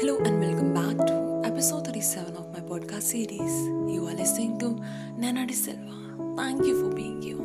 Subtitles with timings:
[0.00, 3.54] Hello and welcome back to episode 37 of my podcast series.
[3.92, 4.68] You are listening to
[5.16, 5.96] Nana De Silva.
[6.36, 7.38] Thank you for being you.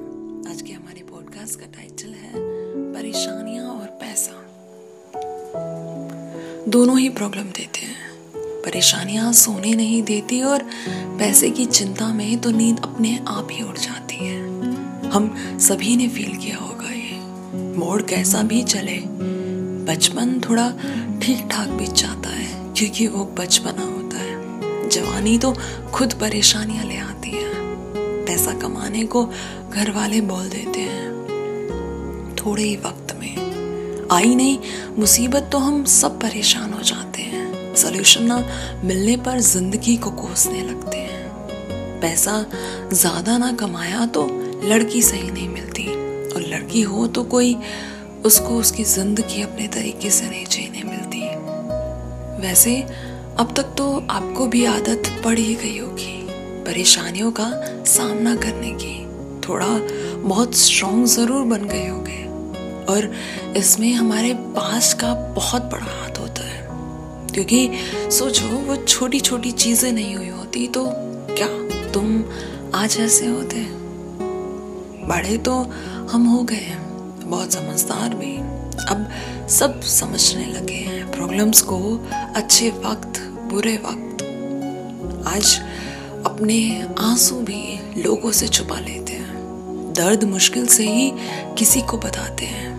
[0.49, 2.33] आज के हमारे podcast का title है
[2.93, 4.35] परेशानियाँ और पैसा
[6.69, 10.63] दोनों ही प्रॉब्लम देते हैं परेशानियाँ सोने नहीं देती और
[11.19, 15.35] पैसे की चिंता में तो नींद अपने आप ही उड़ जाती है हम
[15.69, 17.19] सभी ने फील किया होगा ये
[17.77, 19.01] मोड़ कैसा भी चले
[19.87, 20.67] बचपन थोड़ा
[21.23, 25.51] ठीक ठाक बीत जाता है, क्योंकि वो बचपना होता है। जवानी तो
[25.93, 27.51] खुद परेशानियाँ ले आती है।
[28.25, 29.23] पैसा कमाने को
[29.69, 34.57] घर वाले बोल देते हैं। थोड़े ही वक्त में। आई नहीं,
[34.99, 38.37] मुसीबत तो हम सब परेशान हो जाते हैं। सोल्यूशन ना
[38.83, 42.45] मिलने पर ज़िंदगी को कोसने लगते हैं। पैसा
[42.93, 44.27] ज़्यादा ना कमाया तो
[44.63, 45.87] लड़की सही नहीं मिलती।
[46.35, 47.55] और लड़की हो तो कोई
[48.25, 50.45] उसको उसकी ज़िंदगी अपने तरीके से नहीं
[52.43, 52.75] वैसे
[53.39, 56.13] अब तक तो आपको भी आदत पड़ ही गई होगी
[56.65, 57.45] परेशानियों का
[57.87, 58.95] सामना करने की।
[59.41, 59.67] थोड़ा
[60.19, 62.21] बहुत स्ट्रॉन्ग ज़रूर बन गए होगे।
[62.85, 63.11] और
[63.57, 66.61] इसमें हमारे पास का बहुत बड़ा हाथ होता है।
[67.33, 67.69] क्योंकि
[68.11, 70.85] सोचो, वो छोटी छोटी चीज़ें नहीं हुई होती तो
[71.31, 71.47] क्या
[71.91, 72.23] तुम
[72.75, 73.65] आज ऐसे होते?
[75.07, 75.53] बड़े तो
[76.11, 76.81] हम हो गए हैं,
[77.29, 78.35] बहुत समझदार भी।
[78.85, 79.09] अब
[79.49, 84.23] सब समझने लगे हैं। प्रॉब्लम्स को अच्छे वक्त, बुरे वक्त,
[85.27, 85.61] आज
[86.25, 89.33] अपने आँसू भी लोगों से छुपा लेते हैं।
[89.97, 91.11] दर्द मुश्किल से ही
[91.57, 92.77] किसी को बताते हैं,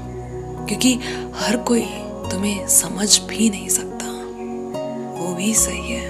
[0.67, 0.99] क्योंकि
[1.35, 1.85] हर कोई
[2.31, 4.07] तुम्हें समझ भी नहीं सकता।
[5.21, 6.09] वो भी सही है।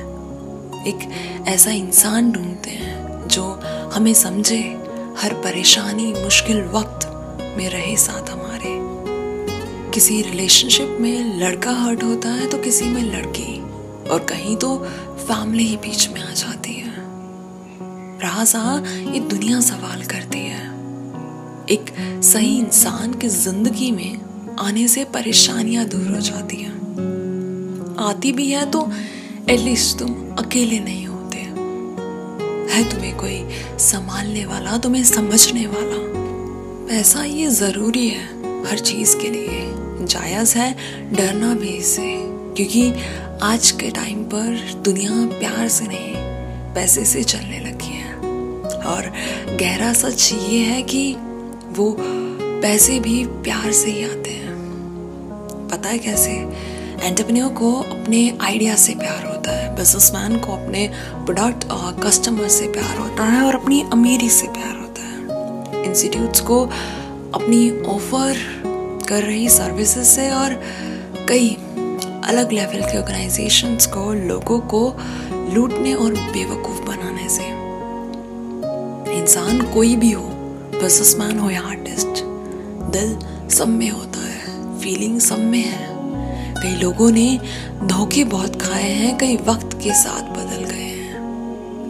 [0.86, 1.10] एक
[1.48, 3.60] ऐसा इंसान ढूंढते हैं जो
[3.94, 4.62] हमें समझे,
[5.18, 7.06] हर परेशानी मुश्किल वक्त
[7.58, 8.43] में रहे साथ हमारे
[9.94, 13.60] किसी रिलेशनशिप में लड़का हर्ट होता है तो किसी में लड़की।
[14.08, 14.78] और कहीं तो
[15.28, 16.94] फैमिली ही बीच में आ जाती है।
[18.44, 18.74] सहा
[19.12, 20.64] ये दुनिया सवाल करती है।
[21.70, 21.84] एक
[22.22, 26.74] सही इंसान की ज़िंदगी में आने से परेशानियाँ दूर हो जाती हैं।
[28.00, 28.90] आती भी है तो
[29.50, 31.38] एटलीस्ट तुम अकेले नहीं होते।
[32.74, 33.44] है तुम्हें कोई
[33.78, 36.02] संभालने वाला, तुम्हें समझने वाला?
[36.88, 38.26] पैसा ये ज़रूरी है
[38.66, 40.76] हर चीज़ के लिए। जायज़ है,
[41.14, 42.92] डरना भी इससे। क्योंकि
[43.42, 46.14] आज के टाइम पर दुनिया प्यार से नहीं,
[46.74, 48.14] पैसे से चलने लगी है।
[48.84, 49.12] और
[49.56, 51.16] गहरा सच ये है कि
[51.68, 51.96] वो
[52.62, 54.54] पैसे भी प्यार से ही आते हैं।
[55.72, 56.30] पता है कैसे?
[57.02, 62.68] एंटरप्रेन्योर को अपने आइडिया से प्यार होता है। बिजनेसमैन को अपने प्रोडक्ट और कस्टमर से
[62.68, 66.64] प्यार होता है और अपनी अमीरी से प्यार होता है। इंस्टीट्यूट्स को
[67.34, 68.36] अपनी ऑफ़र
[69.08, 70.62] कर रही सर्विसेज़ से और
[71.28, 71.56] कई
[72.24, 74.96] अलग लेवल के ऑर्गेनाइजेशंस को, लोगों को
[75.54, 77.64] लूटने और बेवकूफ़ बनाने से।
[79.20, 80.22] इंसान कोई भी हो
[80.74, 82.24] बिजनेसमैन हो या आर्टिस्ट
[82.92, 85.88] दिल सब में होता है फीलिंग सब में है।
[86.62, 87.40] कई लोगों ने
[87.84, 90.94] धोखे बहुत खाए हैं, कई वक्त के साथ बदल गए हैं।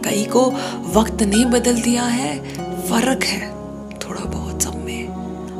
[0.05, 0.51] कई को
[0.93, 2.39] वक्त ने बदल दिया है,
[2.81, 3.49] फ़र्क है
[3.97, 5.07] थोड़ा बहुत सब में।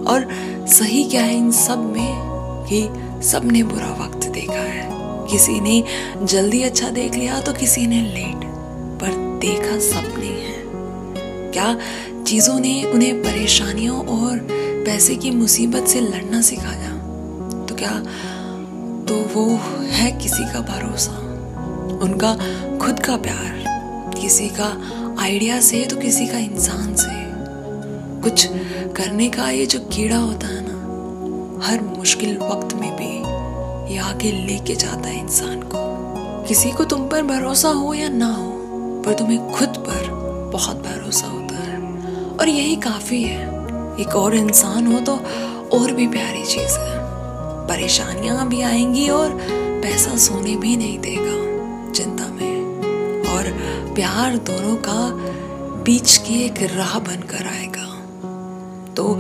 [0.05, 0.21] और
[0.67, 2.81] सही क्या है इन सब में कि
[3.25, 4.87] सबने बुरा वक्त देखा है?
[5.27, 5.83] किसी ने
[6.23, 8.45] जल्दी अच्छा देख लिया तो किसी ने लेट,
[9.01, 11.77] पर देखा सबने है। क्या
[12.23, 14.39] चीज़ों ने उन्हें परेशानियों और
[14.85, 16.91] पैसे की मुसीबत से लड़ना सिखाया?
[17.65, 17.99] तो क्या
[19.07, 19.45] तो वो
[19.91, 21.11] है किसी का भरोसा?
[22.03, 22.33] उनका
[22.77, 23.63] खुद का प्यार,
[24.21, 24.71] किसी का
[25.19, 27.24] आइडिया से तो किसी का इंसान से?
[28.25, 28.47] कुछ
[28.95, 30.75] करने का ये जो कीड़ा होता है ना,
[31.67, 33.17] हर मुश्किल वक्त में भी
[33.93, 35.77] ये आगे लेके जाता है इंसान को।
[36.47, 38.51] किसी को तुम पर भरोसा हो या ना हो,
[39.05, 40.09] पर तुम्हें खुद पर
[40.53, 41.81] बहुत भरोसा होता है।
[42.31, 43.47] और यही काफ़ी है।
[43.99, 45.15] एक और इंसान हो तो
[45.77, 46.99] और भी प्यारी चीज़ है।
[47.67, 49.37] परेशानियाँ भी आएँगी और
[49.83, 51.31] पैसा सोने भी नहीं देगा,
[51.91, 52.61] चिंता में।
[53.27, 53.43] और
[53.93, 55.11] प्यार दोनों का
[55.83, 57.94] बीच की एक राह बनकर आएगा।
[58.97, 59.13] तो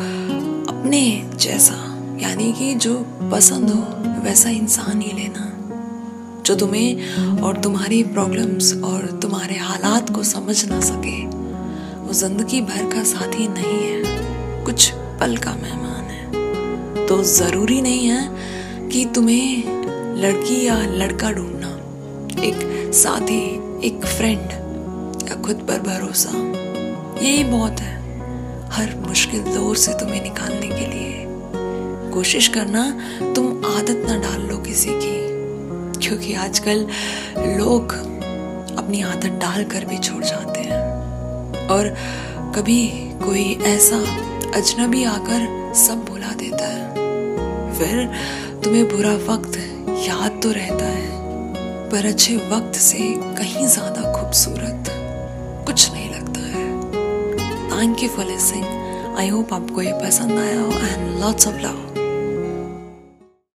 [0.69, 1.73] अपने जैसा,
[2.21, 3.81] यानी कि जो पसंद हो,
[4.23, 5.51] वैसा इंसान ही लेना।
[6.45, 11.25] जो तुम्हें और तुम्हारी प्रॉब्लम्स और तुम्हारे हालात को समझ ना सके,
[11.97, 14.03] वो ज़िंदगी भर का साथी नहीं है।
[14.63, 18.29] कुछ पल का मेहमान है। तो ज़रूरी नहीं है
[18.89, 19.63] कि तुम्हें
[20.17, 21.69] लड़की या लड़का ढूंढना।
[22.43, 23.43] एक साथी,
[23.87, 24.51] एक फ्रेंड
[25.29, 26.31] या खुद पर भरोसा।
[27.25, 28.04] यही बहुत है।
[28.75, 32.83] हर मुश्किल दौर से तुम्हें निकालने के लिए। कोशिश करना,
[33.35, 35.13] तुम आदत ना डाल लो किसी की।
[35.99, 36.85] क्योंकि आजकल
[37.57, 37.93] लोग
[38.77, 41.89] अपनी आदत डाल कर भी छोड़ जाते हैं। और
[42.55, 42.81] कभी
[43.23, 43.97] कोई ऐसा
[44.57, 48.05] अजनबी आकर सब भुला देता है। फिर
[48.63, 49.57] तुम्हें बुरा वक्त
[50.07, 51.09] याद तो रहता है,
[51.89, 52.99] पर अच्छे वक्त से
[53.37, 54.11] कहीं ज़्यादा
[57.85, 61.84] thank you for listening I hope आपको ये पसंद आया हो एंड लॉट्स ऑफ़ लव